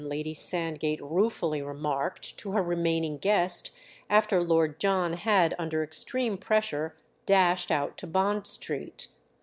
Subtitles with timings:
[0.03, 3.69] Lady Sand gate ruefully remarked to her remaining guest
[4.09, 9.09] after Lord John had, under extreme pressure, dashed out to Bond Street.